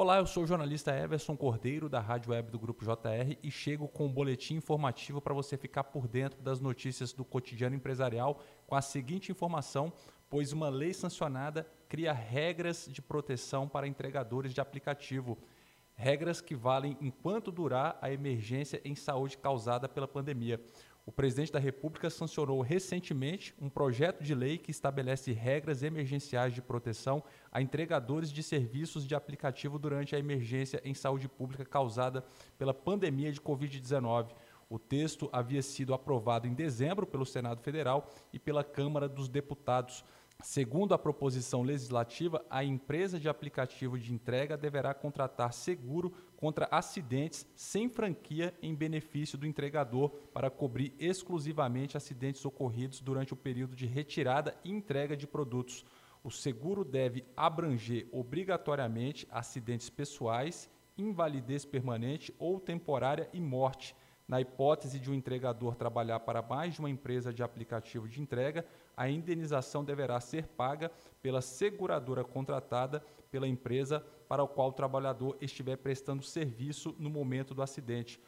Olá, 0.00 0.18
eu 0.18 0.26
sou 0.28 0.44
o 0.44 0.46
jornalista 0.46 0.96
Everson 0.96 1.36
Cordeiro 1.36 1.88
da 1.88 1.98
Rádio 1.98 2.30
Web 2.30 2.52
do 2.52 2.58
Grupo 2.60 2.84
JR 2.84 3.36
e 3.42 3.50
chego 3.50 3.88
com 3.88 4.06
um 4.06 4.12
boletim 4.12 4.54
informativo 4.54 5.20
para 5.20 5.34
você 5.34 5.56
ficar 5.56 5.82
por 5.82 6.06
dentro 6.06 6.40
das 6.40 6.60
notícias 6.60 7.12
do 7.12 7.24
cotidiano 7.24 7.74
empresarial 7.74 8.40
com 8.64 8.76
a 8.76 8.80
seguinte 8.80 9.32
informação, 9.32 9.92
pois 10.30 10.52
uma 10.52 10.68
lei 10.68 10.94
sancionada 10.94 11.66
cria 11.88 12.12
regras 12.12 12.88
de 12.88 13.02
proteção 13.02 13.66
para 13.66 13.88
entregadores 13.88 14.54
de 14.54 14.60
aplicativo. 14.60 15.36
Regras 16.00 16.40
que 16.40 16.54
valem 16.54 16.96
enquanto 17.00 17.50
durar 17.50 17.98
a 18.00 18.08
emergência 18.08 18.80
em 18.84 18.94
saúde 18.94 19.36
causada 19.36 19.88
pela 19.88 20.06
pandemia. 20.06 20.60
O 21.04 21.10
presidente 21.10 21.50
da 21.50 21.58
República 21.58 22.08
sancionou 22.08 22.60
recentemente 22.60 23.52
um 23.60 23.68
projeto 23.68 24.22
de 24.22 24.32
lei 24.32 24.58
que 24.58 24.70
estabelece 24.70 25.32
regras 25.32 25.82
emergenciais 25.82 26.54
de 26.54 26.62
proteção 26.62 27.24
a 27.50 27.60
entregadores 27.60 28.30
de 28.30 28.44
serviços 28.44 29.04
de 29.04 29.16
aplicativo 29.16 29.76
durante 29.76 30.14
a 30.14 30.20
emergência 30.20 30.80
em 30.84 30.94
saúde 30.94 31.28
pública 31.28 31.64
causada 31.64 32.24
pela 32.56 32.72
pandemia 32.72 33.32
de 33.32 33.40
Covid-19. 33.40 34.28
O 34.70 34.78
texto 34.78 35.28
havia 35.32 35.62
sido 35.62 35.94
aprovado 35.94 36.46
em 36.46 36.54
dezembro 36.54 37.08
pelo 37.08 37.26
Senado 37.26 37.60
Federal 37.60 38.08
e 38.32 38.38
pela 38.38 38.62
Câmara 38.62 39.08
dos 39.08 39.28
Deputados. 39.28 40.04
Segundo 40.40 40.94
a 40.94 40.98
proposição 40.98 41.62
legislativa, 41.62 42.44
a 42.48 42.62
empresa 42.62 43.18
de 43.18 43.28
aplicativo 43.28 43.98
de 43.98 44.14
entrega 44.14 44.56
deverá 44.56 44.94
contratar 44.94 45.52
seguro 45.52 46.12
contra 46.36 46.68
acidentes 46.70 47.44
sem 47.56 47.88
franquia 47.88 48.54
em 48.62 48.72
benefício 48.72 49.36
do 49.36 49.46
entregador 49.46 50.10
para 50.32 50.48
cobrir 50.48 50.94
exclusivamente 50.96 51.96
acidentes 51.96 52.44
ocorridos 52.44 53.00
durante 53.00 53.32
o 53.32 53.36
período 53.36 53.74
de 53.74 53.84
retirada 53.84 54.56
e 54.62 54.70
entrega 54.70 55.16
de 55.16 55.26
produtos. 55.26 55.84
O 56.22 56.30
seguro 56.30 56.84
deve 56.84 57.24
abranger 57.36 58.08
obrigatoriamente 58.12 59.26
acidentes 59.32 59.90
pessoais, 59.90 60.70
invalidez 60.96 61.64
permanente 61.64 62.32
ou 62.38 62.60
temporária 62.60 63.28
e 63.32 63.40
morte 63.40 63.94
na 64.28 64.40
hipótese 64.42 65.00
de 65.00 65.10
um 65.10 65.14
entregador 65.14 65.74
trabalhar 65.74 66.20
para 66.20 66.42
mais 66.42 66.74
de 66.74 66.80
uma 66.80 66.90
empresa 66.90 67.32
de 67.32 67.42
aplicativo 67.42 68.06
de 68.06 68.20
entrega, 68.20 68.66
a 68.94 69.08
indenização 69.08 69.82
deverá 69.82 70.20
ser 70.20 70.46
paga 70.46 70.92
pela 71.22 71.40
seguradora 71.40 72.22
contratada 72.22 73.02
pela 73.30 73.48
empresa 73.48 74.04
para 74.28 74.42
o 74.42 74.48
qual 74.48 74.68
o 74.68 74.72
trabalhador 74.72 75.36
estiver 75.40 75.76
prestando 75.76 76.22
serviço 76.22 76.94
no 76.98 77.08
momento 77.08 77.54
do 77.54 77.62
acidente. 77.62 78.20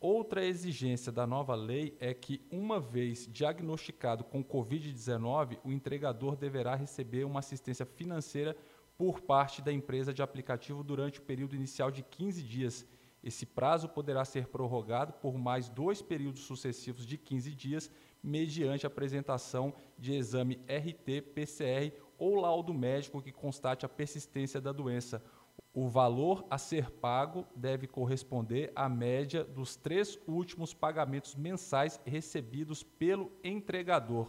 Outra 0.00 0.44
exigência 0.44 1.10
da 1.10 1.26
nova 1.26 1.54
lei 1.54 1.96
é 2.00 2.12
que, 2.12 2.44
uma 2.50 2.78
vez 2.78 3.26
diagnosticado 3.32 4.24
com 4.24 4.44
Covid-19, 4.44 5.58
o 5.64 5.72
entregador 5.72 6.36
deverá 6.36 6.74
receber 6.74 7.24
uma 7.24 7.40
assistência 7.40 7.86
financeira 7.86 8.56
por 8.98 9.20
parte 9.20 9.62
da 9.62 9.72
empresa 9.72 10.12
de 10.12 10.22
aplicativo 10.22 10.82
durante 10.82 11.18
o 11.18 11.22
período 11.22 11.54
inicial 11.54 11.90
de 11.90 12.02
15 12.02 12.42
dias 12.42 12.86
esse 13.26 13.44
prazo 13.44 13.88
poderá 13.88 14.24
ser 14.24 14.46
prorrogado 14.46 15.12
por 15.14 15.36
mais 15.36 15.68
dois 15.68 16.00
períodos 16.00 16.42
sucessivos 16.42 17.04
de 17.04 17.18
15 17.18 17.52
dias, 17.56 17.90
mediante 18.22 18.86
apresentação 18.86 19.74
de 19.98 20.14
exame 20.14 20.60
RT-PCR 20.68 21.92
ou 22.16 22.36
laudo 22.36 22.72
médico 22.72 23.20
que 23.20 23.32
constate 23.32 23.84
a 23.84 23.88
persistência 23.88 24.60
da 24.60 24.70
doença. 24.70 25.20
O 25.74 25.88
valor 25.88 26.46
a 26.48 26.56
ser 26.56 26.88
pago 26.88 27.44
deve 27.56 27.88
corresponder 27.88 28.70
à 28.76 28.88
média 28.88 29.42
dos 29.42 29.74
três 29.74 30.16
últimos 30.28 30.72
pagamentos 30.72 31.34
mensais 31.34 32.00
recebidos 32.06 32.84
pelo 32.84 33.32
entregador. 33.42 34.28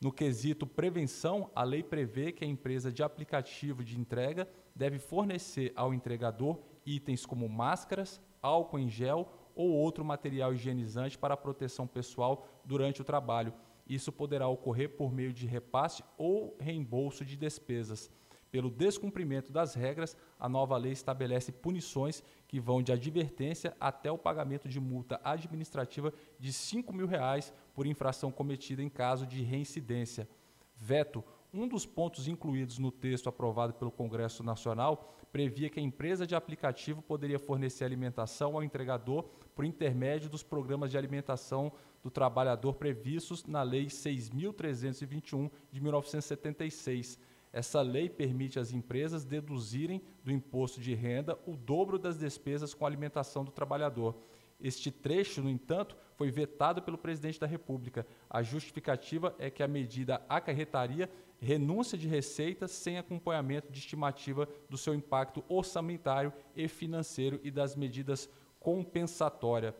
No 0.00 0.12
quesito 0.12 0.64
prevenção, 0.64 1.50
a 1.56 1.64
lei 1.64 1.82
prevê 1.82 2.30
que 2.30 2.44
a 2.44 2.48
empresa 2.48 2.92
de 2.92 3.02
aplicativo 3.02 3.82
de 3.82 3.98
entrega 3.98 4.48
deve 4.76 5.00
fornecer 5.00 5.72
ao 5.74 5.92
entregador 5.92 6.60
itens 6.84 7.26
como 7.26 7.48
máscaras, 7.48 8.20
álcool 8.40 8.78
em 8.78 8.88
gel 8.88 9.28
ou 9.54 9.70
outro 9.70 10.04
material 10.04 10.54
higienizante 10.54 11.18
para 11.18 11.36
proteção 11.36 11.86
pessoal 11.86 12.46
durante 12.64 13.00
o 13.00 13.04
trabalho. 13.04 13.52
Isso 13.86 14.12
poderá 14.12 14.48
ocorrer 14.48 14.96
por 14.96 15.12
meio 15.12 15.32
de 15.32 15.46
repasse 15.46 16.02
ou 16.16 16.56
reembolso 16.58 17.24
de 17.24 17.36
despesas. 17.36 18.10
Pelo 18.50 18.70
descumprimento 18.70 19.50
das 19.50 19.74
regras, 19.74 20.14
a 20.38 20.46
nova 20.46 20.76
lei 20.76 20.92
estabelece 20.92 21.50
punições 21.50 22.22
que 22.46 22.60
vão 22.60 22.82
de 22.82 22.92
advertência 22.92 23.74
até 23.80 24.12
o 24.12 24.18
pagamento 24.18 24.68
de 24.68 24.78
multa 24.78 25.18
administrativa 25.24 26.12
de 26.38 26.52
5 26.52 26.92
mil 26.92 27.06
reais 27.06 27.52
por 27.74 27.86
infração 27.86 28.30
cometida 28.30 28.82
em 28.82 28.90
caso 28.90 29.26
de 29.26 29.42
reincidência. 29.42 30.28
Veto 30.76 31.24
um 31.52 31.68
dos 31.68 31.84
pontos 31.84 32.28
incluídos 32.28 32.78
no 32.78 32.90
texto 32.90 33.28
aprovado 33.28 33.74
pelo 33.74 33.90
Congresso 33.90 34.42
Nacional 34.42 35.14
previa 35.30 35.68
que 35.68 35.78
a 35.78 35.82
empresa 35.82 36.26
de 36.26 36.34
aplicativo 36.34 37.02
poderia 37.02 37.38
fornecer 37.38 37.84
alimentação 37.84 38.54
ao 38.54 38.62
entregador 38.62 39.24
por 39.54 39.64
intermédio 39.64 40.30
dos 40.30 40.42
programas 40.42 40.90
de 40.90 40.96
alimentação 40.96 41.72
do 42.02 42.10
trabalhador 42.10 42.74
previstos 42.74 43.44
na 43.44 43.62
Lei 43.62 43.86
6.321 43.86 45.50
de 45.70 45.80
1976. 45.80 47.18
Essa 47.52 47.82
lei 47.82 48.08
permite 48.08 48.58
às 48.58 48.72
empresas 48.72 49.24
deduzirem 49.24 50.02
do 50.24 50.32
imposto 50.32 50.80
de 50.80 50.94
renda 50.94 51.38
o 51.46 51.54
dobro 51.54 51.98
das 51.98 52.18
despesas 52.18 52.72
com 52.72 52.86
alimentação 52.86 53.44
do 53.44 53.50
trabalhador. 53.50 54.16
Este 54.62 54.90
trecho, 54.90 55.42
no 55.42 55.50
entanto, 55.50 55.96
foi 56.14 56.30
vetado 56.30 56.80
pelo 56.80 56.96
presidente 56.96 57.40
da 57.40 57.46
República. 57.46 58.06
A 58.30 58.42
justificativa 58.42 59.34
é 59.38 59.50
que 59.50 59.62
a 59.62 59.68
medida 59.68 60.22
acarretaria 60.28 61.10
renúncia 61.40 61.98
de 61.98 62.06
receitas 62.06 62.70
sem 62.70 62.96
acompanhamento 62.96 63.72
de 63.72 63.78
estimativa 63.80 64.48
do 64.70 64.78
seu 64.78 64.94
impacto 64.94 65.42
orçamentário 65.48 66.32
e 66.54 66.68
financeiro 66.68 67.40
e 67.42 67.50
das 67.50 67.74
medidas 67.74 68.30
compensatórias. 68.60 69.74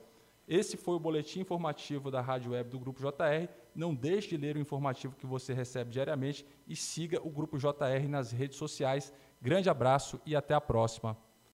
Esse 0.48 0.76
foi 0.76 0.97
o 0.97 1.00
boletim 1.00 1.41
informativo 1.41 2.10
da 2.10 2.21
Rádio 2.21 2.50
Web 2.50 2.69
do 2.69 2.81
Grupo 2.81 3.00
JR. 3.00 3.48
Não 3.72 3.94
deixe 3.94 4.31
de 4.31 4.37
ler 4.37 4.56
o 4.56 4.60
informativo 4.60 5.15
que 5.15 5.25
você 5.25 5.54
recebe 5.54 5.92
diariamente 5.92 6.44
e 6.66 6.75
siga 6.75 7.21
o 7.25 7.31
Grupo 7.31 7.56
JR 7.56 8.09
nas 8.09 8.32
redes 8.32 8.59
sociais. 8.59 9.12
Grande 9.41 9.71
abraço 9.71 10.21
e 10.26 10.34
até 10.34 10.54
a 10.54 10.60
próxima. 10.60 11.16